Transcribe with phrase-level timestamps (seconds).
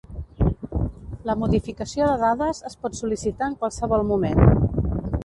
[1.29, 4.43] La modificació de dades es pot sol·licitar en qualsevol moment.